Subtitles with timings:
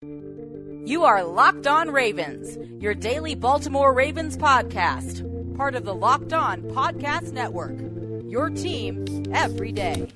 [0.00, 6.62] You are Locked On Ravens, your daily Baltimore Ravens podcast, part of the Locked On
[6.62, 7.76] Podcast Network.
[8.30, 10.06] Your team every day.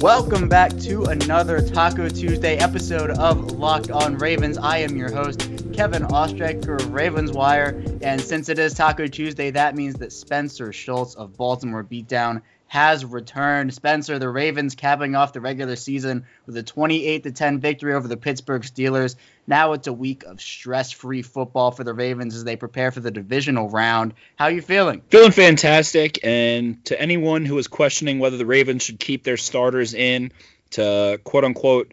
[0.00, 4.56] Welcome back to another Taco Tuesday episode of Locked On Ravens.
[4.56, 5.40] I am your host,
[5.74, 7.82] Kevin Oestreicher of Ravens Wire.
[8.00, 13.04] And since it is Taco Tuesday, that means that Spencer Schultz of Baltimore Beatdown has
[13.04, 13.72] returned.
[13.72, 18.16] Spencer, the Ravens capping off the regular season with a 28 10 victory over the
[18.16, 19.16] Pittsburgh Steelers.
[19.46, 23.12] Now it's a week of stress-free football for the Ravens as they prepare for the
[23.12, 24.14] divisional round.
[24.34, 25.02] How are you feeling?
[25.08, 26.18] Feeling fantastic.
[26.24, 30.32] And to anyone who is questioning whether the Ravens should keep their starters in
[30.70, 31.92] to quote unquote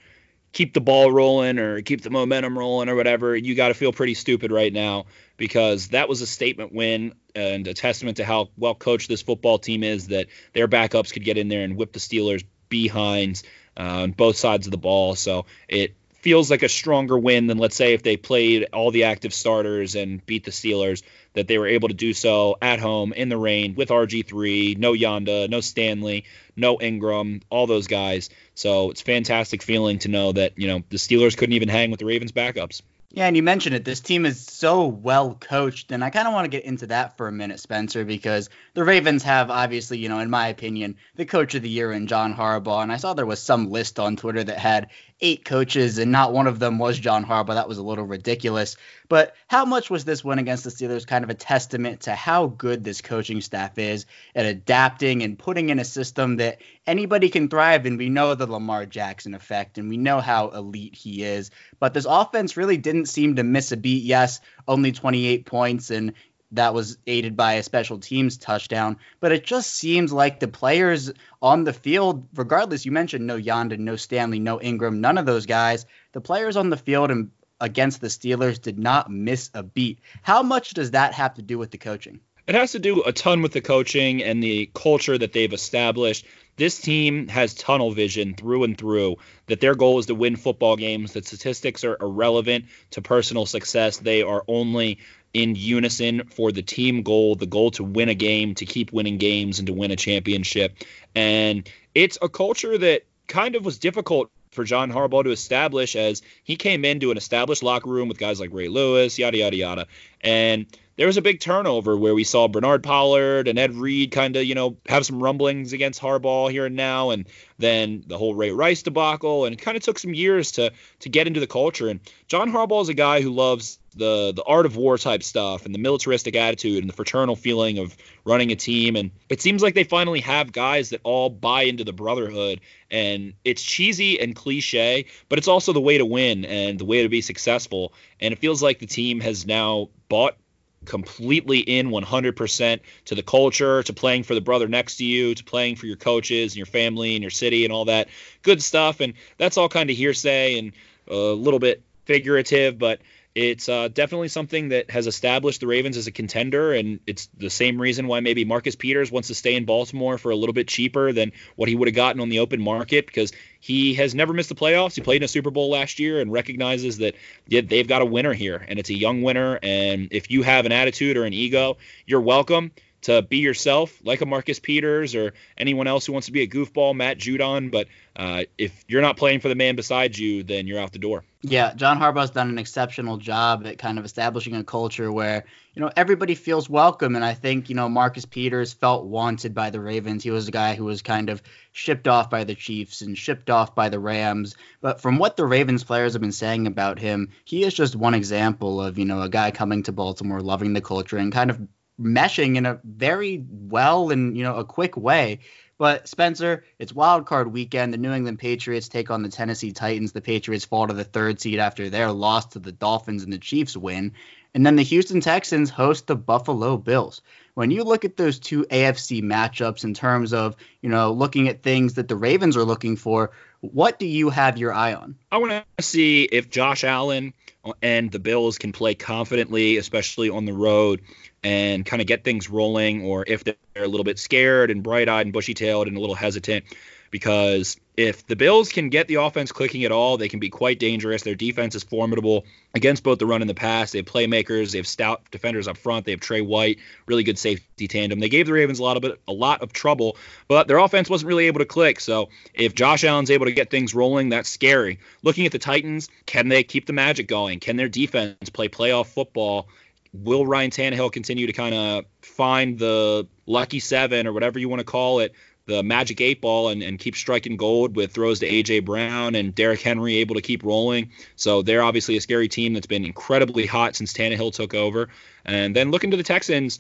[0.53, 3.92] keep the ball rolling or keep the momentum rolling or whatever, you got to feel
[3.92, 5.05] pretty stupid right now
[5.38, 9.58] because that was a statement win and a testament to how well coached this football
[9.58, 13.44] team is that their backups could get in there and whip the Steelers behinds
[13.78, 15.16] uh, on both sides of the ball.
[15.16, 19.03] So it feels like a stronger win than let's say if they played all the
[19.03, 21.03] active starters and beat the Steelers
[21.34, 24.94] that they were able to do so at home in the rain with RG3, no
[24.94, 26.23] Yanda, no Stanley,
[26.56, 28.30] no Ingram, all those guys.
[28.56, 32.00] So it's fantastic feeling to know that, you know, the Steelers couldn't even hang with
[32.00, 32.81] the Ravens backups.
[33.16, 33.86] Yeah, and you mentioned it.
[33.86, 37.16] This team is so well coached, and I kind of want to get into that
[37.16, 41.25] for a minute, Spencer, because the Ravens have obviously, you know, in my opinion, the
[41.25, 44.16] coach of the year in John Harbaugh, and I saw there was some list on
[44.16, 44.89] Twitter that had
[45.22, 47.53] eight coaches, and not one of them was John Harbaugh.
[47.53, 48.78] That was a little ridiculous.
[49.09, 52.47] But how much was this win against the Steelers kind of a testament to how
[52.47, 57.50] good this coaching staff is at adapting and putting in a system that anybody can
[57.50, 61.52] thrive and We know the Lamar Jackson effect, and we know how elite he is.
[61.80, 64.03] But this offense really didn't seem to miss a beat.
[64.03, 66.14] Yes, only 28 points, and
[66.52, 68.98] that was aided by a special teams touchdown.
[69.20, 73.78] But it just seems like the players on the field, regardless, you mentioned no Yanda,
[73.78, 75.86] no Stanley, no Ingram, none of those guys.
[76.12, 80.00] The players on the field and against the Steelers did not miss a beat.
[80.22, 82.19] How much does that have to do with the coaching?
[82.46, 86.26] It has to do a ton with the coaching and the culture that they've established.
[86.58, 89.18] This team has tunnel vision through and through
[89.48, 91.14] that their goal is to win football games.
[91.14, 93.98] That statistics are irrelevant to personal success.
[93.98, 95.00] They are only
[95.34, 99.18] in unison for the team goal, the goal to win a game, to keep winning
[99.18, 100.75] games, and to win a championship.
[101.16, 106.22] And it's a culture that kind of was difficult for John Harbaugh to establish as
[106.44, 109.88] he came into an established locker room with guys like Ray Lewis, yada, yada, yada.
[110.22, 114.36] And there was a big turnover where we saw Bernard Pollard and Ed Reed kind
[114.36, 117.28] of, you know, have some rumblings against Harbaugh here and now, and
[117.58, 121.09] then the whole Ray Rice debacle, and it kind of took some years to to
[121.09, 121.90] get into the culture.
[121.90, 125.66] And John Harbaugh is a guy who loves the the art of war type stuff
[125.66, 128.96] and the militaristic attitude and the fraternal feeling of running a team.
[128.96, 132.62] And it seems like they finally have guys that all buy into the brotherhood.
[132.92, 137.02] And it's cheesy and cliche, but it's also the way to win and the way
[137.02, 137.94] to be successful.
[138.20, 140.38] And it feels like the team has now bought
[140.85, 145.44] completely in 100% to the culture, to playing for the brother next to you, to
[145.44, 148.09] playing for your coaches and your family and your city and all that
[148.41, 148.99] good stuff.
[148.99, 150.71] And that's all kind of hearsay and
[151.07, 153.01] a little bit figurative, but
[153.35, 157.49] it's uh, definitely something that has established the Ravens as a contender, and it's the
[157.49, 160.67] same reason why maybe Marcus Peters wants to stay in Baltimore for a little bit
[160.67, 164.33] cheaper than what he would have gotten on the open market because he has never
[164.33, 164.94] missed the playoffs.
[164.94, 167.16] He played in a Super Bowl last year and recognizes that
[167.47, 169.57] yeah, they've got a winner here, and it's a young winner.
[169.63, 172.71] And if you have an attitude or an ego, you're welcome
[173.03, 176.47] to be yourself, like a Marcus Peters or anyone else who wants to be a
[176.47, 177.72] goofball, Matt Judon.
[177.72, 181.00] But uh, if you're not playing for the man beside you, then you're out the
[181.00, 181.24] door.
[181.42, 185.44] Yeah, John Harbaugh's done an exceptional job at kind of establishing a culture where
[185.74, 189.69] you know everybody feels welcome, and I think you know Marcus Peters felt wanted by
[189.69, 190.24] the Ravens.
[190.24, 191.44] He was a guy who was kind of
[191.74, 194.56] shipped off by the Chiefs and shipped off by the Rams.
[194.80, 198.13] But from what the Ravens players have been saying about him, he is just one
[198.13, 201.59] example of you know a guy coming to Baltimore, loving the culture, and kind of
[202.00, 205.40] meshing in a very well and you know a quick way.
[205.78, 207.94] But Spencer, it's wild card weekend.
[207.94, 210.12] The New England Patriots take on the Tennessee Titans.
[210.12, 213.40] The Patriots fall to the third seed after their loss to the Dolphins and the
[213.40, 214.13] Chiefs win.
[214.54, 217.22] And then the Houston Texans host the Buffalo Bills.
[217.56, 221.63] When you look at those two AFC matchups in terms of, you know, looking at
[221.63, 223.31] things that the Ravens are looking for,
[223.71, 225.15] what do you have your eye on?
[225.31, 227.33] I want to see if Josh Allen
[227.81, 231.01] and the Bills can play confidently, especially on the road,
[231.44, 235.07] and kind of get things rolling, or if they're a little bit scared and bright
[235.07, 236.65] eyed and bushy tailed and a little hesitant.
[237.13, 240.80] Because if the Bills can get the offense clicking at all, they can be quite
[240.80, 241.21] dangerous.
[241.21, 242.44] Their defense is formidable
[242.74, 243.92] against both the run and the pass.
[243.92, 246.07] They have playmakers, they have stout defenders up front.
[246.07, 248.19] They have Tre White, really good safety tandem.
[248.19, 250.18] They gave the Ravens a lot of a lot of trouble,
[250.48, 252.00] but their offense wasn't really able to click.
[252.00, 254.98] So if Josh Allen's able to get things rolling, that's scary.
[255.21, 257.60] Looking at the Titans, can they keep the magic going?
[257.60, 259.68] Can their defense play playoff football?
[260.13, 264.80] Will Ryan Tannehill continue to kind of find the lucky seven or whatever you want
[264.80, 265.33] to call it
[265.65, 269.56] the magic eight ball and, and keep striking gold with throws to AJ Brown and
[269.56, 271.12] Derrick Henry able to keep rolling.
[271.36, 275.10] So they're obviously a scary team that's been incredibly hot since Tannehill took over.
[275.45, 276.80] And then looking to the Texans,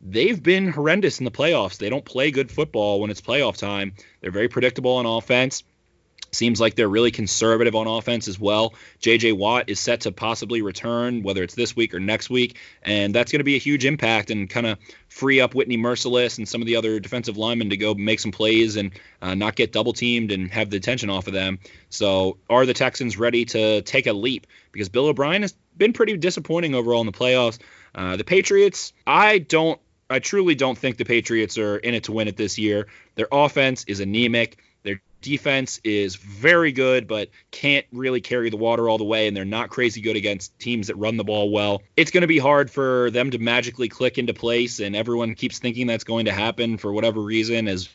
[0.00, 1.78] they've been horrendous in the playoffs.
[1.78, 3.94] They don't play good football when it's playoff time.
[4.20, 5.62] They're very predictable on offense.
[6.34, 8.74] Seems like they're really conservative on offense as well.
[9.00, 9.32] J.J.
[9.32, 13.32] Watt is set to possibly return, whether it's this week or next week, and that's
[13.32, 14.78] going to be a huge impact and kind of
[15.08, 18.32] free up Whitney Mercilus and some of the other defensive linemen to go make some
[18.32, 18.90] plays and
[19.22, 21.58] uh, not get double teamed and have the attention off of them.
[21.88, 24.46] So, are the Texans ready to take a leap?
[24.72, 27.58] Because Bill O'Brien has been pretty disappointing overall in the playoffs.
[27.94, 32.12] Uh, the Patriots, I don't, I truly don't think the Patriots are in it to
[32.12, 32.88] win it this year.
[33.14, 34.58] Their offense is anemic
[35.24, 39.46] defense is very good, but can't really carry the water all the way, and they're
[39.46, 41.82] not crazy good against teams that run the ball well.
[41.96, 45.58] It's going to be hard for them to magically click into place, and everyone keeps
[45.58, 47.88] thinking that's going to happen for whatever reason, as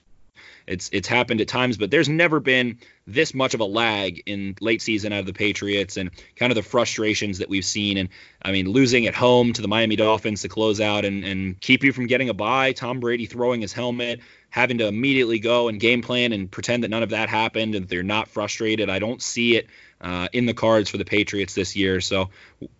[0.69, 2.77] it's it's happened at times, but there's never been
[3.07, 6.55] this much of a lag in late season out of the Patriots and kind of
[6.55, 7.97] the frustrations that we've seen.
[7.97, 11.59] And I mean, losing at home to the Miami Dolphins to close out and, and
[11.59, 14.19] keep you from getting a bye, Tom Brady throwing his helmet,
[14.51, 17.87] having to immediately go and game plan and pretend that none of that happened and
[17.87, 18.91] they're not frustrated.
[18.91, 19.67] I don't see it
[20.01, 21.99] uh, in the cards for the Patriots this year.
[21.99, 22.29] So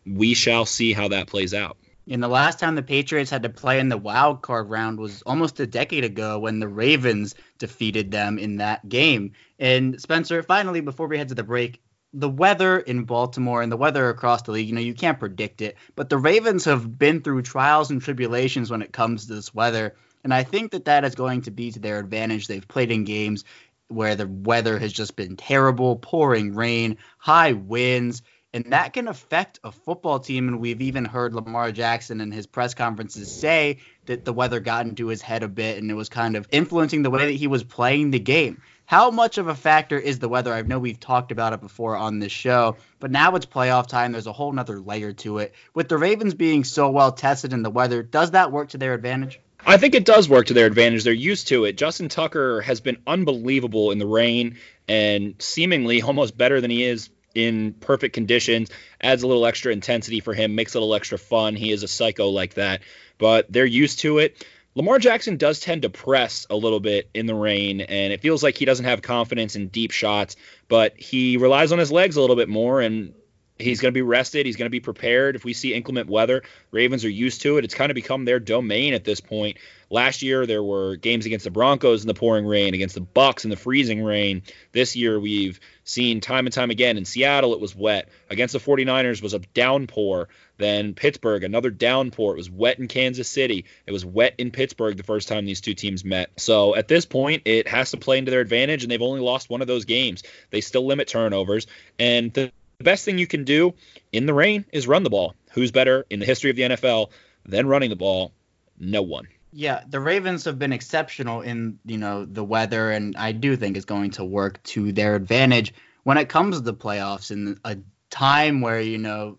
[0.06, 1.76] we shall see how that plays out.
[2.10, 5.22] And the last time the Patriots had to play in the wild card round was
[5.22, 9.34] almost a decade ago when the Ravens defeated them in that game.
[9.60, 13.78] And Spencer, finally, before we head to the break, the weather in Baltimore and the
[13.78, 17.22] weather across the league, you know, you can't predict it, but the Ravens have been
[17.22, 19.96] through trials and tribulations when it comes to this weather.
[20.24, 22.48] And I think that that is going to be to their advantage.
[22.48, 23.44] They've played in games
[23.88, 28.24] where the weather has just been terrible, pouring rain, high winds
[28.54, 30.48] and that can affect a football team.
[30.48, 34.86] And we've even heard Lamar Jackson in his press conferences say that the weather got
[34.86, 37.48] into his head a bit and it was kind of influencing the way that he
[37.48, 38.62] was playing the game.
[38.86, 40.52] How much of a factor is the weather?
[40.52, 44.14] I know we've talked about it before on this show, but now it's playoff time.
[44.14, 45.54] There's a whole nother layer to it.
[45.76, 48.96] With the Ravens being so well tested in the weather, does that work to their
[48.96, 49.40] advantage?
[49.64, 51.04] I think it does work to their advantage.
[51.04, 51.78] They're used to it.
[51.78, 54.58] Justin Tucker has been unbelievable in the rain
[54.88, 58.70] and seemingly almost better than he is in perfect conditions,
[59.02, 61.56] adds a little extra intensity for him, makes it a little extra fun.
[61.56, 62.82] He is a psycho like that,
[63.18, 64.46] but they're used to it.
[64.76, 68.44] Lamar Jackson does tend to press a little bit in the rain, and it feels
[68.44, 70.36] like he doesn't have confidence in deep shots,
[70.68, 73.14] but he relies on his legs a little bit more, and
[73.58, 74.46] he's going to be rested.
[74.46, 75.36] He's going to be prepared.
[75.36, 77.66] If we see inclement weather, Ravens are used to it.
[77.66, 79.58] It's kind of become their domain at this point.
[79.90, 83.44] Last year there were games against the Broncos in the pouring rain, against the Bucks
[83.44, 84.44] in the freezing rain.
[84.72, 85.60] This year we've
[85.90, 88.10] seen time and time again in Seattle it was wet.
[88.30, 90.30] Against the 49ers was a downpour.
[90.58, 92.34] Then Pittsburgh another downpour.
[92.34, 93.66] It was wet in Kansas City.
[93.86, 96.30] It was wet in Pittsburgh the first time these two teams met.
[96.38, 99.50] So at this point it has to play into their advantage and they've only lost
[99.50, 100.24] one of those games.
[100.52, 103.74] They still limit turnovers and the best thing you can do
[104.12, 105.36] in the rain is run the ball.
[105.52, 107.10] Who's better in the history of the NFL
[107.46, 108.32] than running the ball?
[108.80, 109.28] No one.
[109.52, 113.78] Yeah, the Ravens have been exceptional in, you know, the weather and I do think
[113.78, 115.74] it's going to work to their advantage
[116.04, 117.78] when it comes to the playoffs in a
[118.10, 119.38] time where, you know,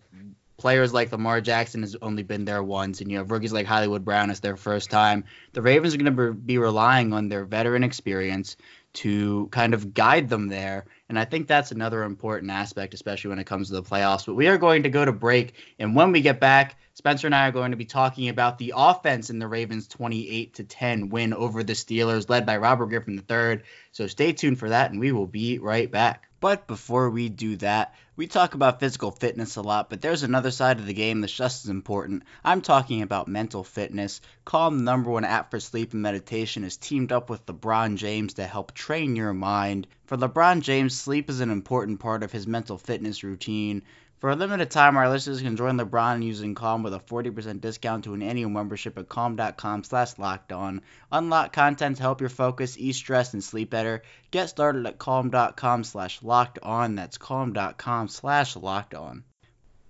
[0.57, 4.05] players like Lamar Jackson has only been there once and you have rookies like Hollywood
[4.05, 5.23] Brown as their first time.
[5.53, 8.57] The Ravens are going to be relying on their veteran experience
[8.93, 10.85] to kind of guide them there.
[11.11, 14.25] And I think that's another important aspect, especially when it comes to the playoffs.
[14.25, 15.55] But we are going to go to break.
[15.77, 18.71] And when we get back, Spencer and I are going to be talking about the
[18.77, 23.21] offense in the Ravens 28 to 10 win over the Steelers, led by Robert Griffin
[23.29, 23.59] III.
[23.91, 26.29] So stay tuned for that, and we will be right back.
[26.39, 30.51] But before we do that, we talk about physical fitness a lot, but there's another
[30.51, 32.23] side of the game that's just as important.
[32.43, 34.21] I'm talking about mental fitness.
[34.43, 38.45] Calm, number one app for sleep and meditation, is teamed up with LeBron James to
[38.45, 39.87] help train your mind.
[40.11, 43.83] For LeBron James, sleep is an important part of his mental fitness routine.
[44.19, 48.03] For a limited time, our listeners can join LeBron using Calm with a 40% discount
[48.03, 50.81] to an annual membership at calm.com slash locked on.
[51.13, 54.03] Unlock content to help your focus, ease stress, and sleep better.
[54.31, 56.95] Get started at calm.com slash locked on.
[56.95, 59.23] That's calm.com slash locked on.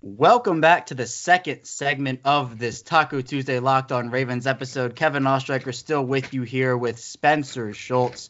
[0.03, 4.95] Welcome back to the second segment of this Taco Tuesday Locked On Ravens episode.
[4.95, 8.29] Kevin Oestreicher still with you here with Spencer Schultz.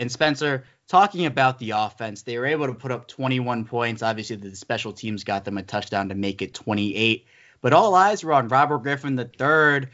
[0.00, 4.02] And Spencer, talking about the offense, they were able to put up 21 points.
[4.02, 7.26] Obviously, the special teams got them a touchdown to make it 28.
[7.60, 9.88] But all eyes were on Robert Griffin III.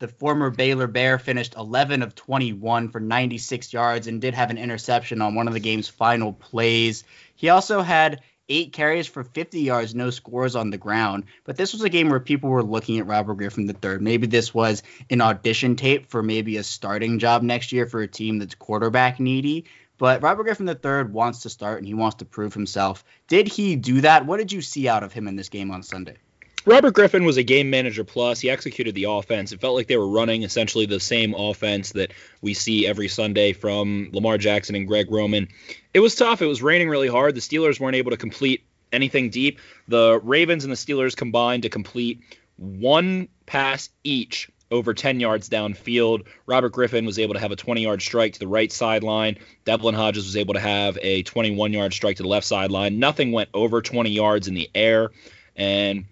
[0.00, 4.58] The former Baylor Bear finished 11 of 21 for 96 yards and did have an
[4.58, 7.04] interception on one of the game's final plays.
[7.36, 11.24] He also had eight carries for 50 yards, no scores on the ground.
[11.44, 13.98] But this was a game where people were looking at Robert Griffin III.
[14.00, 18.08] Maybe this was an audition tape for maybe a starting job next year for a
[18.08, 19.64] team that's quarterback needy.
[20.04, 23.06] But Robert Griffin III wants to start and he wants to prove himself.
[23.26, 24.26] Did he do that?
[24.26, 26.18] What did you see out of him in this game on Sunday?
[26.66, 28.38] Robert Griffin was a game manager plus.
[28.38, 29.52] He executed the offense.
[29.52, 33.54] It felt like they were running essentially the same offense that we see every Sunday
[33.54, 35.48] from Lamar Jackson and Greg Roman.
[35.94, 36.42] It was tough.
[36.42, 37.34] It was raining really hard.
[37.34, 39.58] The Steelers weren't able to complete anything deep.
[39.88, 42.20] The Ravens and the Steelers combined to complete
[42.58, 46.24] one pass each over 10 yards downfield.
[46.46, 49.38] Robert Griffin was able to have a 20 yard strike to the right sideline.
[49.64, 52.98] Devlin Hodges was able to have a 21 yard strike to the left sideline.
[52.98, 55.12] Nothing went over 20 yards in the air.
[55.54, 56.06] And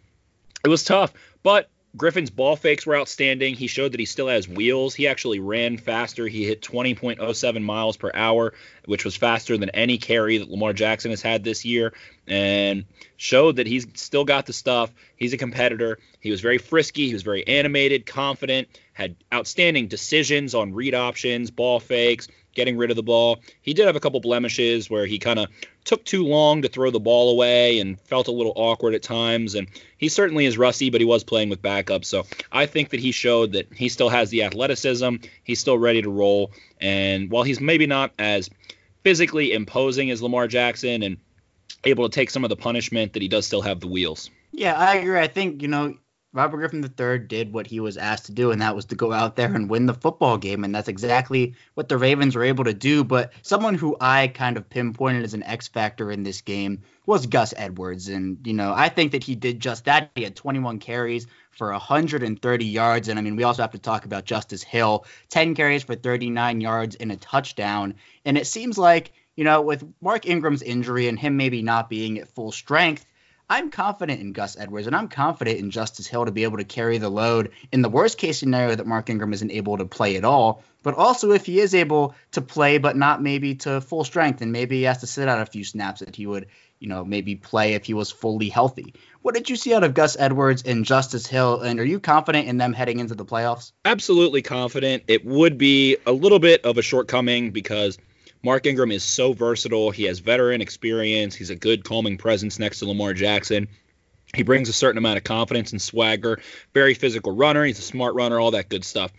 [0.64, 3.54] it was tough, but Griffin's ball fakes were outstanding.
[3.54, 4.94] He showed that he still has wheels.
[4.94, 6.26] He actually ran faster.
[6.26, 8.54] He hit 20.07 miles per hour,
[8.86, 11.92] which was faster than any carry that Lamar Jackson has had this year,
[12.26, 12.84] and
[13.16, 14.92] showed that he's still got the stuff.
[15.16, 15.98] He's a competitor.
[16.20, 17.08] He was very frisky.
[17.08, 22.90] He was very animated, confident, had outstanding decisions on read options, ball fakes, getting rid
[22.90, 23.40] of the ball.
[23.62, 25.48] He did have a couple blemishes where he kind of
[25.84, 29.54] took too long to throw the ball away and felt a little awkward at times.
[29.54, 32.04] And he certainly is rusty, but he was playing with backup.
[32.04, 35.16] So I think that he showed that he still has the athleticism.
[35.42, 36.52] He's still ready to roll.
[36.80, 38.50] And while he's maybe not as
[39.02, 41.16] physically imposing as Lamar Jackson and
[41.84, 44.30] able to take some of the punishment, that he does still have the wheels.
[44.52, 45.18] Yeah, I agree.
[45.18, 45.96] I think, you know,
[46.34, 49.12] Robert Griffin III did what he was asked to do, and that was to go
[49.12, 50.64] out there and win the football game.
[50.64, 53.04] And that's exactly what the Ravens were able to do.
[53.04, 57.26] But someone who I kind of pinpointed as an X factor in this game was
[57.26, 58.08] Gus Edwards.
[58.08, 60.10] And, you know, I think that he did just that.
[60.14, 63.08] He had 21 carries for 130 yards.
[63.08, 66.62] And I mean, we also have to talk about Justice Hill 10 carries for 39
[66.62, 67.96] yards and a touchdown.
[68.24, 72.18] And it seems like, you know, with Mark Ingram's injury and him maybe not being
[72.18, 73.06] at full strength,
[73.48, 76.64] I'm confident in Gus Edwards and I'm confident in Justice Hill to be able to
[76.64, 80.16] carry the load in the worst case scenario that Mark Ingram isn't able to play
[80.16, 80.62] at all.
[80.82, 84.52] But also if he is able to play, but not maybe to full strength, and
[84.52, 86.46] maybe he has to sit out a few snaps that he would,
[86.80, 88.94] you know, maybe play if he was fully healthy.
[89.20, 91.60] What did you see out of Gus Edwards and Justice Hill?
[91.60, 93.72] And are you confident in them heading into the playoffs?
[93.84, 95.04] Absolutely confident.
[95.06, 97.98] It would be a little bit of a shortcoming because–
[98.42, 99.90] Mark Ingram is so versatile.
[99.90, 101.34] He has veteran experience.
[101.34, 103.68] He's a good calming presence next to Lamar Jackson.
[104.34, 106.40] He brings a certain amount of confidence and swagger.
[106.74, 107.64] Very physical runner.
[107.64, 109.12] He's a smart runner, all that good stuff.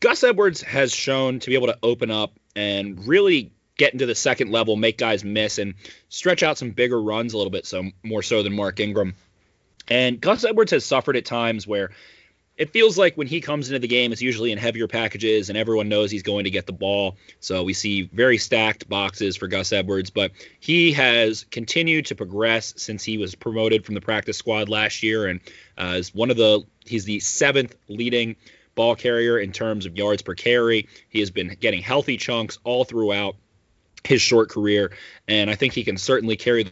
[0.00, 4.14] Gus Edwards has shown to be able to open up and really get into the
[4.14, 5.74] second level, make guys miss, and
[6.08, 9.14] stretch out some bigger runs a little bit, so more so than Mark Ingram.
[9.88, 11.90] And Gus Edwards has suffered at times where
[12.60, 15.56] it feels like when he comes into the game, it's usually in heavier packages, and
[15.56, 17.16] everyone knows he's going to get the ball.
[17.40, 22.74] So we see very stacked boxes for Gus Edwards, but he has continued to progress
[22.76, 25.40] since he was promoted from the practice squad last year, and
[25.78, 28.36] uh, is one of the he's the seventh leading
[28.74, 30.86] ball carrier in terms of yards per carry.
[31.08, 33.36] He has been getting healthy chunks all throughout
[34.04, 34.92] his short career,
[35.26, 36.70] and I think he can certainly carry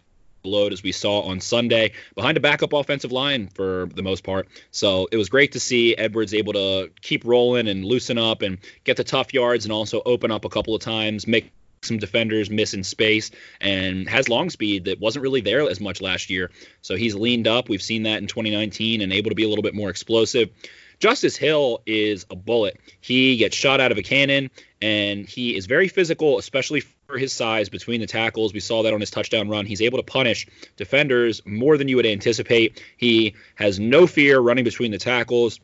[0.49, 4.49] load as we saw on Sunday behind a backup offensive line for the most part.
[4.71, 8.59] So it was great to see Edwards able to keep rolling and loosen up and
[8.85, 11.53] get the tough yards and also open up a couple of times, make
[11.83, 16.01] some defenders miss in space and has long speed that wasn't really there as much
[16.01, 16.51] last year.
[16.83, 17.69] So he's leaned up.
[17.69, 20.51] We've seen that in 2019 and able to be a little bit more explosive.
[20.99, 22.79] Justice Hill is a bullet.
[23.01, 24.51] He gets shot out of a cannon
[24.83, 26.83] and he is very physical, especially
[27.17, 28.53] his size between the tackles.
[28.53, 29.65] We saw that on his touchdown run.
[29.65, 30.47] He's able to punish
[30.77, 32.83] defenders more than you would anticipate.
[32.99, 35.59] He has no fear running between the tackles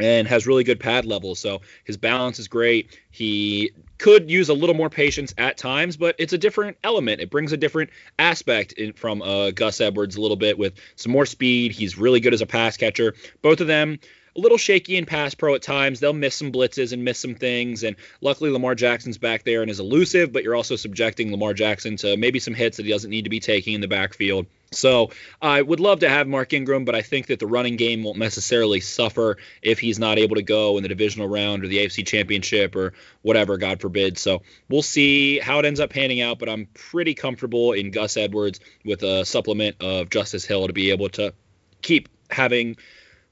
[0.00, 1.40] and has really good pad levels.
[1.40, 2.96] So his balance is great.
[3.10, 7.20] He could use a little more patience at times, but it's a different element.
[7.20, 11.10] It brings a different aspect in, from uh, Gus Edwards a little bit with some
[11.10, 11.72] more speed.
[11.72, 13.14] He's really good as a pass catcher.
[13.42, 13.98] Both of them
[14.36, 16.00] a little shaky in pass pro at times.
[16.00, 17.82] They'll miss some blitzes and miss some things.
[17.82, 21.96] And luckily, Lamar Jackson's back there and is elusive, but you're also subjecting Lamar Jackson
[21.96, 24.46] to maybe some hits that he doesn't need to be taking in the backfield.
[24.72, 25.10] So
[25.42, 28.18] I would love to have Mark Ingram, but I think that the running game won't
[28.18, 32.06] necessarily suffer if he's not able to go in the divisional round or the AFC
[32.06, 34.16] championship or whatever, God forbid.
[34.16, 38.16] So we'll see how it ends up panning out, but I'm pretty comfortable in Gus
[38.16, 41.34] Edwards with a supplement of Justice Hill to be able to
[41.82, 42.76] keep having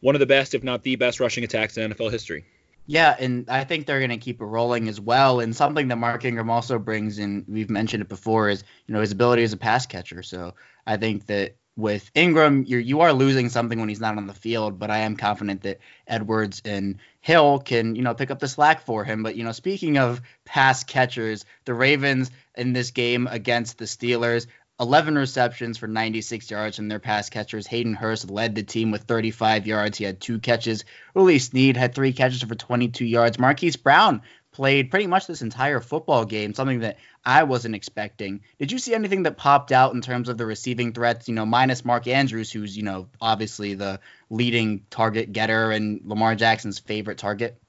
[0.00, 2.44] one of the best, if not the best, rushing attacks in NFL history.
[2.86, 5.40] Yeah, and I think they're going to keep it rolling as well.
[5.40, 9.00] And something that Mark Ingram also brings, and we've mentioned it before, is you know
[9.00, 10.22] his ability as a pass catcher.
[10.22, 10.54] So
[10.86, 14.32] I think that with Ingram, you're you are losing something when he's not on the
[14.32, 18.48] field, but I am confident that Edwards and Hill can, you know, pick up the
[18.48, 19.22] slack for him.
[19.22, 24.46] But you know, speaking of pass catchers, the Ravens in this game against the Steelers,
[24.80, 27.66] 11 receptions for 96 yards from their pass catchers.
[27.66, 29.98] Hayden Hurst led the team with 35 yards.
[29.98, 30.84] He had two catches.
[31.14, 33.38] Willie Snead had three catches for 22 yards.
[33.38, 38.40] Marquise Brown played pretty much this entire football game, something that I wasn't expecting.
[38.58, 41.46] Did you see anything that popped out in terms of the receiving threats, you know,
[41.46, 47.18] minus Mark Andrews, who's, you know, obviously the leading target getter and Lamar Jackson's favorite
[47.18, 47.60] target?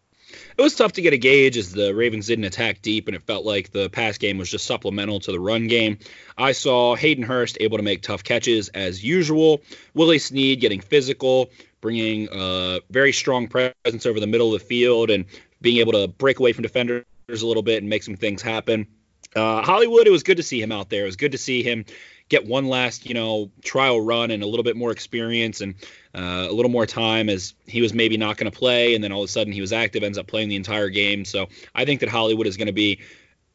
[0.58, 3.24] It was tough to get a gauge as the Ravens didn't attack deep, and it
[3.24, 6.00] felt like the pass game was just supplemental to the run game.
[6.38, 9.62] I saw Hayden Hurst able to make tough catches as usual.
[9.94, 11.50] Willie Snead getting physical,
[11.82, 15.26] bringing a very strong presence over the middle of the field, and
[15.62, 18.88] being able to break away from defenders a little bit and make some things happen.
[19.36, 21.04] Uh, Hollywood, it was good to see him out there.
[21.04, 21.86] It was good to see him
[22.30, 25.76] get one last, you know, trial run and a little bit more experience and
[26.16, 29.12] uh, a little more time as he was maybe not going to play, and then
[29.12, 31.26] all of a sudden he was active, ends up playing the entire game.
[31.26, 33.00] So I think that Hollywood is going to be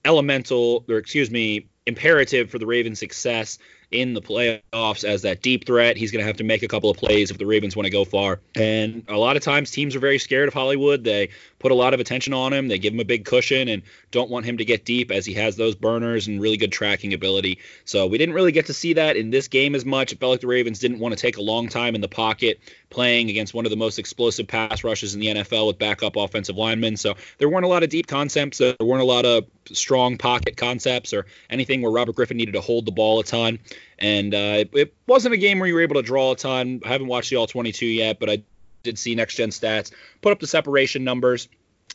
[0.05, 3.59] elemental, or excuse me, imperative for the Ravens' success
[3.91, 5.97] in the playoffs as that deep threat.
[5.97, 7.91] He's going to have to make a couple of plays if the Ravens want to
[7.91, 8.41] go far.
[8.55, 11.05] And a lot of times teams are very scared of Hollywood.
[11.05, 12.69] They put a lot of attention on him.
[12.69, 15.33] They give him a big cushion and don't want him to get deep as he
[15.35, 17.59] has those burners and really good tracking ability.
[17.85, 20.13] So we didn't really get to see that in this game as much.
[20.13, 22.61] It felt like the Ravens didn't want to take a long time in the pocket
[22.91, 26.57] playing against one of the most explosive pass rushes in the NFL with backup offensive
[26.57, 26.97] linemen.
[26.97, 28.59] So there weren't a lot of deep concepts.
[28.59, 32.61] There weren't a lot of strong pocket concepts or anything where Robert Griffin needed to
[32.61, 33.59] hold the ball a ton.
[33.99, 36.81] And uh, it, wasn't a game where you were able to draw a ton.
[36.85, 38.43] I haven't watched the all 22 yet, but I
[38.83, 41.49] did see next gen stats put up the separation numbers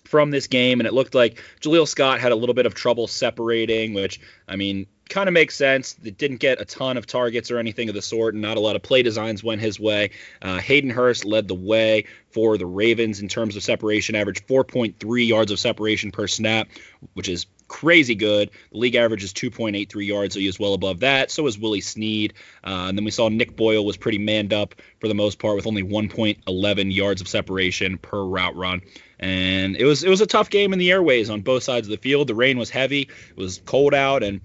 [0.06, 3.08] from this game, and it looked like Jaleel Scott had a little bit of trouble
[3.08, 5.96] separating, which I mean kind of makes sense.
[6.04, 8.60] It didn't get a ton of targets or anything of the sort, and not a
[8.60, 10.12] lot of play designs went his way.
[10.42, 15.28] Uh, Hayden Hurst led the way for the Ravens in terms of separation, average 4.3
[15.28, 16.70] yards of separation per snap,
[17.14, 18.50] which is crazy good.
[18.72, 21.32] The league average is 2.83 yards, so he was well above that.
[21.32, 22.34] So was Willie Snead.
[22.64, 25.56] Uh, and then we saw Nick Boyle was pretty manned up for the most part
[25.56, 28.82] with only 1.11 yards of separation per route run.
[29.20, 31.92] And it was it was a tough game in the airways on both sides of
[31.92, 32.28] the field.
[32.28, 34.42] The rain was heavy, it was cold out, and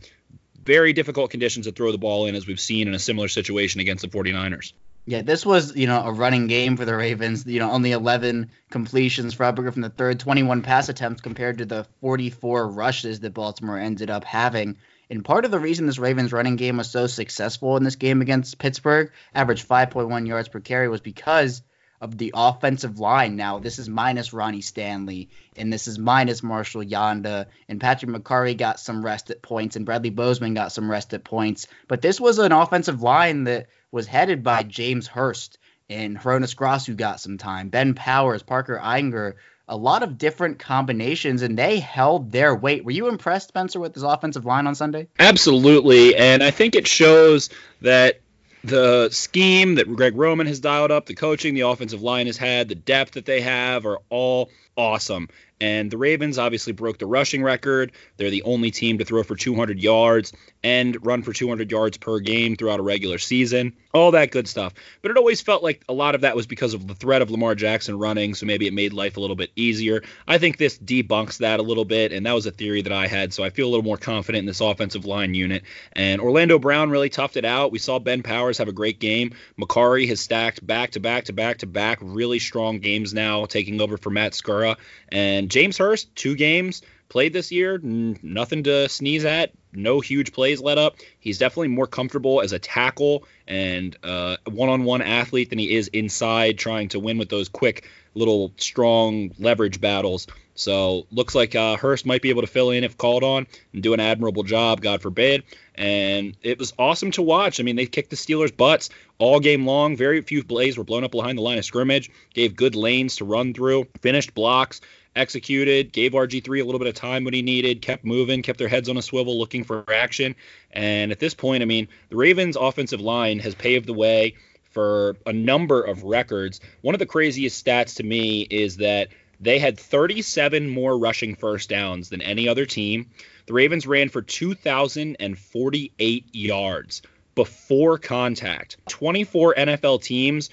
[0.64, 3.81] very difficult conditions to throw the ball in, as we've seen in a similar situation
[3.81, 4.72] against the 49ers.
[5.07, 7.45] Yeah, this was, you know, a running game for the Ravens.
[7.47, 11.67] You know, only 11 completions for Robert Griffin the third, 21 pass attempts compared to
[11.67, 14.79] the 44 rushes that Baltimore ended up having.
[15.11, 18.23] And part of the reason this Ravens running game was so successful in this game
[18.23, 21.62] against Pittsburgh, averaged 5.1 yards per carry, was because–
[22.05, 23.35] of the offensive line.
[23.35, 28.55] Now, this is minus Ronnie Stanley, and this is minus Marshall Yanda, and Patrick Mekari
[28.55, 31.67] got some rest at points, and Bradley Bozeman got some rest at points.
[31.88, 35.57] But this was an offensive line that was headed by James Hurst
[35.88, 39.35] and Hroniss Grasu, who got some time, Ben Powers, Parker Ehinger,
[39.68, 42.85] a lot of different combinations, and they held their weight.
[42.85, 45.07] Were you impressed, Spencer, with this offensive line on Sunday?
[45.18, 47.50] Absolutely, and I think it shows
[47.83, 48.20] that
[48.64, 52.68] the scheme that Greg Roman has dialed up, the coaching the offensive line has had,
[52.68, 55.28] the depth that they have are all awesome.
[55.61, 57.93] And the Ravens obviously broke the rushing record.
[58.17, 62.19] They're the only team to throw for 200 yards and run for 200 yards per
[62.19, 63.75] game throughout a regular season.
[63.93, 64.75] All that good stuff.
[65.03, 67.31] But it always felt like a lot of that was because of the threat of
[67.31, 70.03] Lamar Jackson running, so maybe it made life a little bit easier.
[70.27, 73.07] I think this debunks that a little bit, and that was a theory that I
[73.07, 75.62] had, so I feel a little more confident in this offensive line unit.
[75.93, 77.73] And Orlando Brown really toughed it out.
[77.73, 79.35] We saw Ben Powers have a great game.
[79.61, 83.81] Mekari has stacked back to back to back to back really strong games now, taking
[83.81, 84.77] over for Matt Skura.
[85.11, 89.52] And James Hurst, two games played this year, nothing to sneeze at.
[89.72, 90.96] No huge plays let up.
[91.18, 96.59] He's definitely more comfortable as a tackle and uh, one-on-one athlete than he is inside
[96.59, 100.26] trying to win with those quick little strong leverage battles.
[100.54, 103.83] So looks like uh, Hurst might be able to fill in if called on and
[103.83, 105.42] do an admirable job, God forbid.
[105.74, 107.59] And it was awesome to watch.
[107.59, 109.96] I mean, they kicked the Steelers' butts all game long.
[109.96, 112.11] Very few plays were blown up behind the line of scrimmage.
[112.33, 113.88] Gave good lanes to run through.
[114.00, 114.80] Finished blocks
[115.16, 118.68] executed, gave RG3 a little bit of time when he needed, kept moving, kept their
[118.68, 120.35] heads on a swivel looking for action.
[120.70, 124.35] And at this point, I mean, the Ravens' offensive line has paved the way
[124.72, 126.61] for a number of records.
[126.81, 129.09] One of the craziest stats to me is that
[129.40, 133.11] they had 37 more rushing first downs than any other team.
[133.46, 137.03] The Ravens ran for 2,048 yards
[137.35, 138.79] before contact.
[138.88, 140.50] 24 NFL teams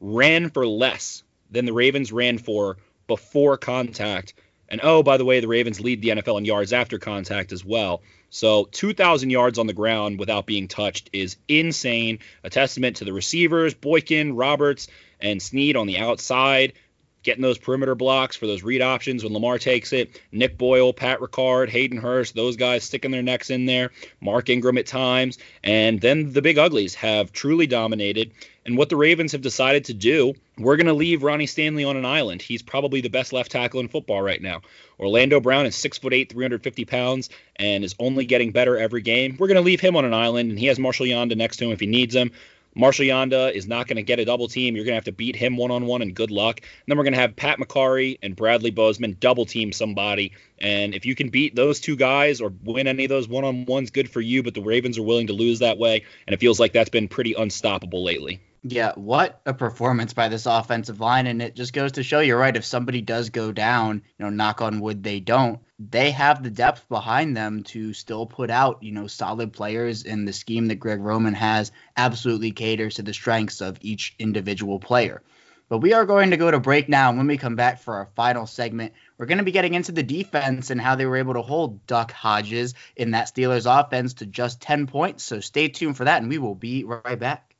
[0.00, 4.34] ran for less than the Ravens ran for before contact.
[4.68, 7.64] And oh, by the way, the Ravens lead the NFL in yards after contact as
[7.64, 8.02] well.
[8.30, 12.18] So 2,000 yards on the ground without being touched is insane.
[12.42, 14.88] A testament to the receivers, Boykin, Roberts,
[15.20, 16.72] and Snead on the outside,
[17.24, 20.20] getting those perimeter blocks for those read options when Lamar takes it.
[20.30, 23.90] Nick Boyle, Pat Ricard, Hayden Hurst, those guys sticking their necks in there.
[24.20, 25.38] Mark Ingram at times.
[25.64, 28.30] And then the big uglies have truly dominated.
[28.66, 31.96] And what the Ravens have decided to do, we're going to leave Ronnie Stanley on
[31.96, 32.40] an island.
[32.40, 34.62] He's probably the best left tackle in football right now.
[34.98, 39.36] Orlando Brown is six foot eight, 350 pounds, and is only getting better every game.
[39.38, 41.66] We're going to leave him on an island, and he has Marshall Yanda next to
[41.66, 42.30] him if he needs him.
[42.74, 44.74] Marshall Yanda is not going to get a double team.
[44.74, 46.60] You're going to have to beat him one on one, and good luck.
[46.60, 50.32] And then we're going to have Pat Mekari and Bradley Bozeman double team somebody.
[50.58, 53.64] And if you can beat those two guys or win any of those one on
[53.66, 54.42] ones, good for you.
[54.42, 57.08] But the Ravens are willing to lose that way, and it feels like that's been
[57.08, 58.40] pretty unstoppable lately.
[58.66, 61.26] Yeah, what a performance by this offensive line.
[61.26, 62.56] And it just goes to show you're right.
[62.56, 66.48] If somebody does go down, you know, knock on wood, they don't, they have the
[66.48, 70.04] depth behind them to still put out, you know, solid players.
[70.04, 74.80] And the scheme that Greg Roman has absolutely caters to the strengths of each individual
[74.80, 75.20] player.
[75.68, 77.10] But we are going to go to break now.
[77.10, 79.92] And when we come back for our final segment, we're going to be getting into
[79.92, 84.14] the defense and how they were able to hold Duck Hodges in that Steelers offense
[84.14, 85.22] to just 10 points.
[85.22, 87.53] So stay tuned for that, and we will be right back.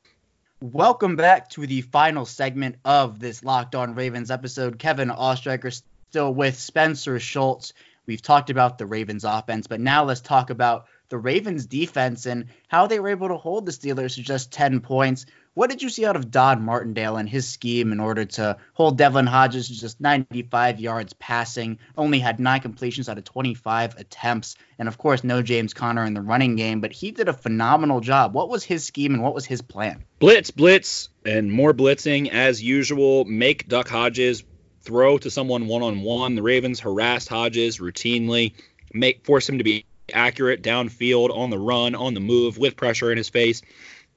[0.61, 4.79] Welcome back to the final segment of this Locked On Ravens episode.
[4.79, 7.73] Kevin Oestreicher still with Spencer Schultz.
[8.05, 12.45] We've talked about the Ravens offense, but now let's talk about the Ravens defense and
[12.69, 15.25] how they were able to hold the Steelers to just 10 points.
[15.55, 18.97] What did you see out of Don Martindale and his scheme in order to hold
[18.97, 21.79] Devlin Hodges to just 95 yards passing?
[21.97, 24.57] Only had nine completions out of 25 attempts.
[24.77, 28.01] And of course, no James Conner in the running game, but he did a phenomenal
[28.01, 28.33] job.
[28.33, 30.03] What was his scheme and what was his plan?
[30.19, 33.23] Blitz, blitz, and more blitzing as usual.
[33.23, 34.43] Make Duck Hodges
[34.81, 36.35] throw to someone one on one.
[36.35, 38.55] The Ravens harassed Hodges routinely,
[38.93, 43.09] make force him to be accurate downfield, on the run, on the move, with pressure
[43.09, 43.61] in his face.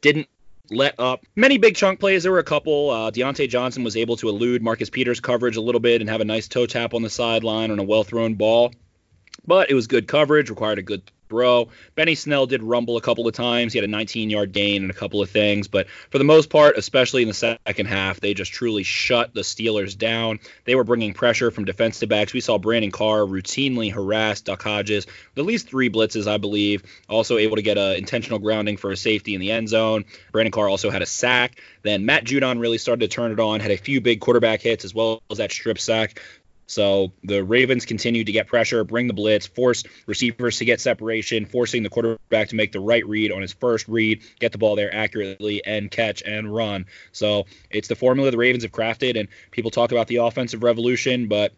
[0.01, 0.29] Didn't
[0.71, 2.23] let up many big chunk plays.
[2.23, 2.91] There were a couple.
[2.91, 6.21] Uh, Diontae Johnson was able to elude Marcus Peters' coverage a little bit and have
[6.21, 8.73] a nice toe tap on the sideline on a well thrown ball.
[9.47, 11.69] But it was good coverage, required a good throw.
[11.95, 13.73] Benny Snell did rumble a couple of times.
[13.73, 15.69] He had a 19 yard gain and a couple of things.
[15.69, 19.43] But for the most part, especially in the second half, they just truly shut the
[19.43, 20.41] Steelers down.
[20.65, 22.33] They were bringing pressure from defensive backs.
[22.33, 25.07] We saw Brandon Carr routinely harass Duck Hodges
[25.39, 26.83] at least three blitzes, I believe.
[27.09, 30.05] Also able to get an intentional grounding for a safety in the end zone.
[30.33, 31.61] Brandon Carr also had a sack.
[31.83, 34.85] Then Matt Judon really started to turn it on, had a few big quarterback hits
[34.85, 36.21] as well as that strip sack.
[36.69, 41.47] So the Ravens continue to get pressure, bring the blitz, force receivers to get separation,
[41.47, 44.77] forcing the quarterback to make the right read on his first read, get the ball
[44.77, 46.85] there accurately, and catch and run.
[47.11, 51.27] So it's the formula the Ravens have crafted, and people talk about the offensive revolution,
[51.27, 51.55] but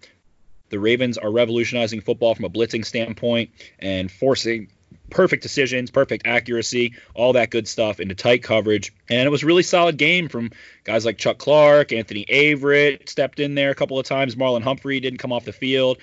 [0.68, 4.68] the Ravens are revolutionizing football from a blitzing standpoint and forcing
[5.11, 8.92] perfect decisions, perfect accuracy, all that good stuff into tight coverage.
[9.09, 10.51] And it was really solid game from
[10.85, 14.37] guys like Chuck Clark, Anthony Averett stepped in there a couple of times.
[14.37, 15.99] Marlon Humphrey didn't come off the field.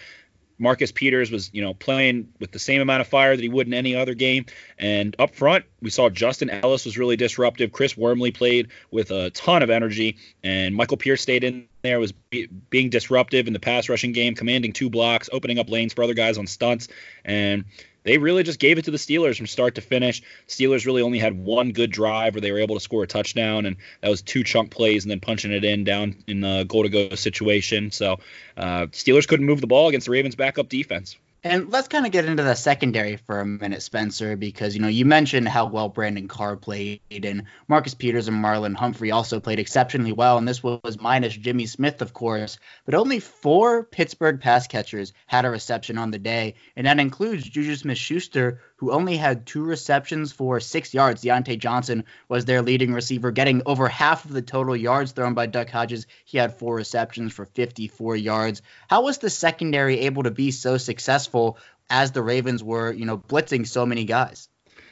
[0.59, 3.67] Marcus Peters was, you know, playing with the same amount of fire that he would
[3.67, 4.45] in any other game.
[4.77, 7.71] And up front, we saw Justin Ellis was really disruptive.
[7.71, 12.11] Chris Wormley played with a ton of energy, and Michael Pierce stayed in there, was
[12.11, 16.03] be, being disruptive in the pass rushing game, commanding two blocks, opening up lanes for
[16.03, 16.87] other guys on stunts.
[17.23, 17.65] And
[18.07, 20.21] they really just gave it to the Steelers from start to finish.
[20.47, 23.65] Steelers really only had one good drive where they were able to score a touchdown,
[23.65, 26.83] and that was two chunk plays and then punching it in down in the goal
[26.83, 27.91] to go situation.
[27.91, 28.19] So
[28.55, 31.17] uh, Steelers couldn't move the ball against the Ravens' backup defense.
[31.47, 34.89] And let's kind of get into the secondary for a minute, Spencer, because you know
[34.89, 39.59] you mentioned how well Brandon Carr played, and Marcus Peters and Marlon Humphrey also played
[39.59, 40.37] exceptionally well.
[40.37, 45.45] And this was minus Jimmy Smith, of course, but only four Pittsburgh pass catchers had
[45.45, 50.31] a reception on the day, and that includes Juju Smith-Schuster, who only had two receptions
[50.31, 51.23] for six yards.
[51.23, 55.45] Diontae Johnson was their leading receiver, getting over half of the total yards thrown by
[55.45, 56.07] Duck Hodges.
[56.25, 58.61] He had four receptions for 54 yards.
[58.87, 61.57] How was the secondary able to be so successful
[61.89, 64.49] as the Ravens were, you know, blitzing so many guys?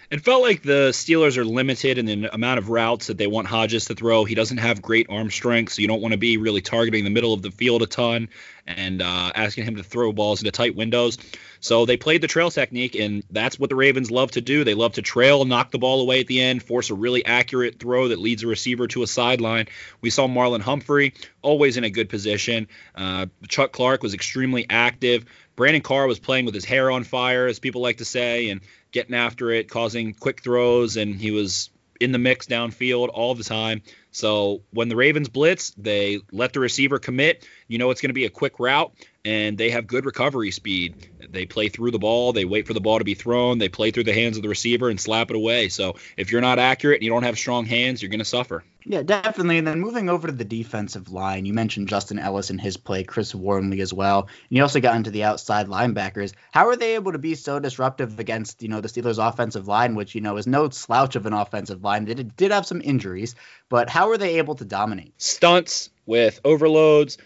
[0.10, 3.48] It felt like the Steelers are limited in the amount of routes that they want
[3.48, 4.24] Hodges to throw.
[4.26, 7.10] He doesn't have great arm strength, so you don't want to be really targeting the
[7.10, 8.30] middle of the field a ton
[8.68, 11.18] and uh, asking him to throw balls into tight windows.
[11.60, 14.64] So they played the trail technique, and that's what the Ravens love to do.
[14.64, 17.80] They love to trail, knock the ball away at the end, force a really accurate
[17.80, 19.68] throw that leads a receiver to a sideline.
[20.02, 22.68] We saw Marlon Humphrey always in a good position.
[22.94, 25.26] Uh, Chuck Clark was extremely active.
[25.56, 28.62] Brandon Carr was playing with his hair on fire, as people like to say, and
[28.92, 33.44] getting after it, causing quick throws, and he was in the mix downfield all the
[33.44, 33.82] time.
[34.12, 37.48] So when the Ravens blitz, they let the receiver commit.
[37.68, 41.10] You know it's going to be a quick route, and they have good recovery speed.
[41.30, 43.92] They play through the ball, they wait for the ball to be thrown, they play
[43.92, 45.70] through the hands of the receiver and slap it away.
[45.70, 48.64] So if you're not accurate and you don't have strong hands, you're going to suffer.
[48.88, 49.58] Yeah, definitely.
[49.58, 53.04] And then moving over to the defensive line, you mentioned Justin Ellis and his play,
[53.04, 54.22] Chris Wormley as well.
[54.22, 56.34] And you also got into the outside linebackers.
[56.52, 59.96] How are they able to be so disruptive against, you know, the Steelers offensive line,
[59.96, 62.06] which, you know, is no slouch of an offensive line.
[62.06, 63.34] They did have some injuries,
[63.70, 65.20] but how are they able to dominate?
[65.20, 67.18] Stunts with overloads,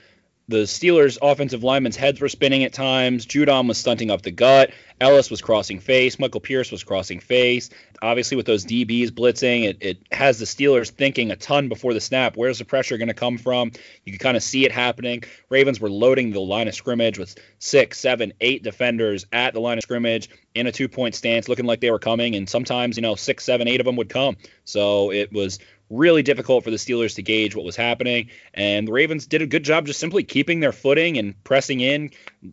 [0.50, 3.28] the Steelers' offensive linemen's heads were spinning at times.
[3.28, 4.72] Judon was stunting up the gut.
[5.00, 6.18] Ellis was crossing face.
[6.18, 7.70] Michael Pierce was crossing face.
[8.02, 12.02] Obviously, with those DBs blitzing, it, it has the Steelers thinking a ton before the
[12.02, 12.36] snap.
[12.36, 13.72] Where's the pressure going to come from?
[14.06, 15.24] You can kind of see it happening.
[15.50, 19.78] Ravens were loading the line of scrimmage with six, seven, eight defenders at the line
[19.78, 22.36] of scrimmage in a two point stance, looking like they were coming.
[22.36, 24.36] And sometimes, you know, six, seven, eight of them would come.
[24.66, 28.30] So it was really difficult for the Steelers to gauge what was happening.
[28.54, 32.12] And the Ravens did a good job just simply keeping their footing and pressing in,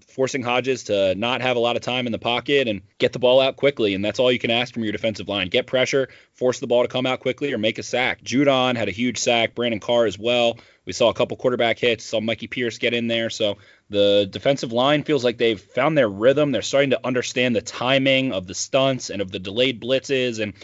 [0.08, 3.18] forcing Hodges to not have a lot of time in the pocket and get the
[3.18, 3.94] ball out quickly.
[3.94, 5.48] And that's all you can ask from your defensive line.
[5.48, 8.22] Get pressure, force the ball to come out quickly, or make a sack.
[8.22, 10.58] Judon had a huge sack, Brandon Carr as well.
[10.86, 13.28] We saw a couple quarterback hits, saw Mikey Pierce get in there.
[13.28, 13.58] So
[13.90, 16.52] the defensive line feels like they've found their rhythm.
[16.52, 20.40] They're starting to understand the timing of the stunts and of the delayed blitzes.
[20.40, 20.54] And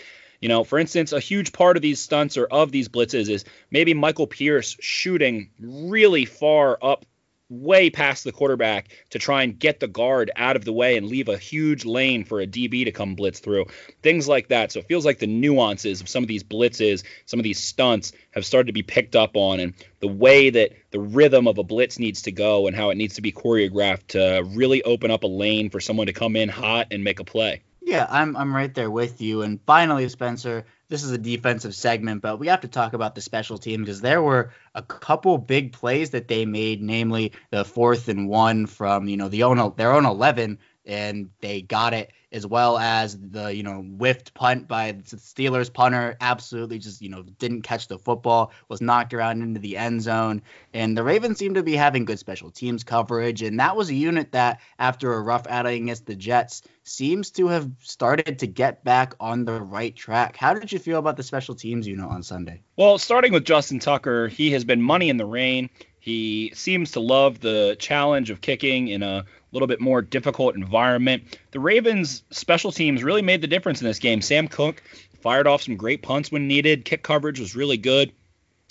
[0.43, 3.45] you know, for instance, a huge part of these stunts or of these blitzes is
[3.71, 7.07] maybe Michael Pierce shooting really far up
[7.49, 11.07] way past the quarterback to try and get the guard out of the way and
[11.07, 13.67] leave a huge lane for a DB to come blitz through.
[14.03, 14.73] Things like that.
[14.73, 18.13] So it feels like the nuances of some of these blitzes, some of these stunts
[18.33, 21.63] have started to be picked up on and the way that the rhythm of a
[21.63, 25.23] blitz needs to go and how it needs to be choreographed to really open up
[25.23, 27.63] a lane for someone to come in hot and make a play.
[27.93, 29.43] Yeah, I'm I'm right there with you.
[29.43, 33.21] And finally, Spencer, this is a defensive segment, but we have to talk about the
[33.21, 38.09] special team because there were a couple big plays that they made, namely the fourth
[38.09, 42.47] and one from you know the own their own 11, and they got it as
[42.47, 47.23] well as the you know whiffed punt by the Steelers punter absolutely just you know
[47.39, 50.43] didn't catch the football was knocked around into the end zone
[50.73, 53.95] and the Ravens seem to be having good special teams coverage and that was a
[53.95, 58.83] unit that after a rough outing against the Jets seems to have started to get
[58.85, 60.37] back on the right track.
[60.37, 62.61] How did you feel about the special teams unit on Sunday?
[62.77, 65.71] Well, starting with Justin Tucker, he has been money in the rain.
[66.01, 71.39] He seems to love the challenge of kicking in a little bit more difficult environment.
[71.51, 74.21] The Ravens special teams really made the difference in this game.
[74.21, 74.83] Sam Koch
[75.21, 76.85] fired off some great punts when needed.
[76.85, 78.13] Kick coverage was really good.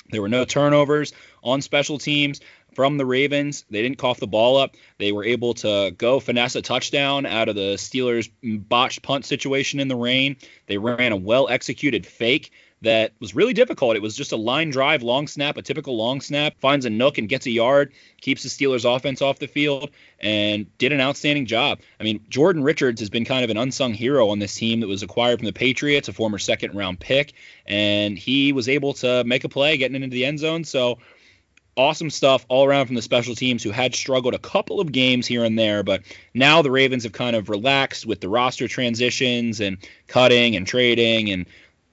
[0.09, 1.13] There were no turnovers
[1.43, 2.41] on special teams
[2.73, 3.65] from the Ravens.
[3.69, 4.75] They didn't cough the ball up.
[4.97, 9.79] They were able to go finesse a touchdown out of the Steelers' botched punt situation
[9.79, 10.35] in the rain.
[10.67, 13.95] They ran a well executed fake that was really difficult.
[13.95, 17.19] It was just a line drive, long snap, a typical long snap, finds a nook
[17.19, 21.45] and gets a yard, keeps the Steelers offense off the field, and did an outstanding
[21.45, 21.79] job.
[21.99, 24.87] I mean, Jordan Richards has been kind of an unsung hero on this team that
[24.87, 27.33] was acquired from the Patriots, a former second round pick,
[27.67, 30.63] and he was able to make a play getting into the end zone.
[30.63, 30.97] So,
[31.77, 35.25] awesome stuff all around from the special teams who had struggled a couple of games
[35.25, 36.01] here and there, but
[36.33, 41.31] now the Ravens have kind of relaxed with the roster transitions and cutting and trading
[41.31, 41.45] and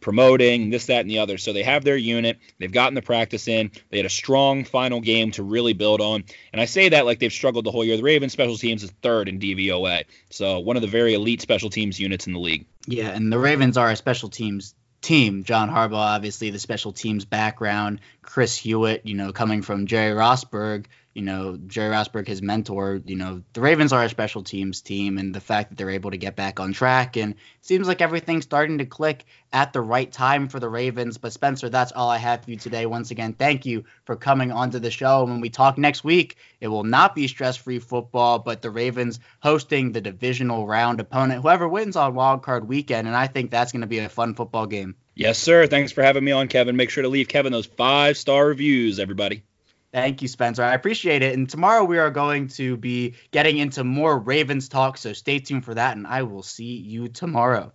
[0.09, 1.37] promoting this, that, and the other.
[1.37, 2.38] So they have their unit.
[2.59, 3.71] They've gotten the practice in.
[3.90, 6.25] They had a strong final game to really build on.
[6.51, 7.99] And I say that like they've struggled the whole year.
[7.99, 10.05] The Ravens special teams is third in DVOA.
[10.31, 12.64] So one of the very elite special teams units in the league.
[12.87, 15.44] Yeah, and the Ravens are a special teams team.
[15.44, 18.01] John Harbaugh, obviously, the special teams background.
[18.23, 20.87] Chris Hewitt, you know, coming from Jerry Rosburg,
[21.19, 25.19] you know, Jerry Rosburg, his mentor, you know, the Ravens are a special teams team,
[25.19, 28.45] and the fact that they're able to get back on track, and seems like everything's
[28.45, 31.19] starting to click at the right time for the Ravens.
[31.19, 32.87] But Spencer, that's all I have for you today.
[32.87, 35.25] Once again, thank you for coming onto the show.
[35.25, 39.91] When we talk next week, it will not be stress-free football, but the Ravens hosting
[39.91, 43.81] the divisional round opponent, whoever wins on Wild Card Weekend, and I think that's going
[43.81, 44.95] to be a fun football game.
[45.17, 45.67] Yes, sir.
[45.67, 46.77] Thanks for having me on, Kevin.
[46.77, 49.43] Make sure to leave Kevin those five-star reviews, everybody.
[49.92, 50.62] Thank you, Spencer.
[50.62, 51.35] I appreciate it.
[51.35, 55.64] And tomorrow we are going to be getting into more Ravens talk, so stay tuned
[55.64, 57.72] for that, and I will see you tomorrow.